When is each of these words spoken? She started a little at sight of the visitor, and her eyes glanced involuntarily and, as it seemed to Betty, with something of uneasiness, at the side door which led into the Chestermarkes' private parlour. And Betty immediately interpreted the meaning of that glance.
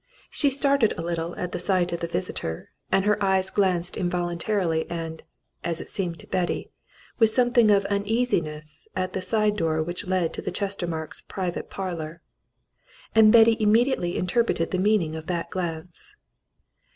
She 0.31 0.49
started 0.49 0.95
a 0.97 1.03
little 1.03 1.35
at 1.35 1.61
sight 1.61 1.91
of 1.93 1.99
the 1.99 2.07
visitor, 2.07 2.71
and 2.91 3.05
her 3.05 3.23
eyes 3.23 3.51
glanced 3.51 3.95
involuntarily 3.95 4.89
and, 4.89 5.21
as 5.63 5.79
it 5.79 5.91
seemed 5.91 6.17
to 6.21 6.27
Betty, 6.27 6.71
with 7.19 7.29
something 7.29 7.69
of 7.69 7.85
uneasiness, 7.85 8.87
at 8.95 9.13
the 9.13 9.21
side 9.21 9.55
door 9.57 9.83
which 9.83 10.07
led 10.07 10.23
into 10.25 10.41
the 10.41 10.51
Chestermarkes' 10.51 11.21
private 11.21 11.69
parlour. 11.69 12.23
And 13.13 13.31
Betty 13.31 13.55
immediately 13.59 14.17
interpreted 14.17 14.71
the 14.71 14.79
meaning 14.79 15.15
of 15.15 15.27
that 15.27 15.51
glance. 15.51 16.15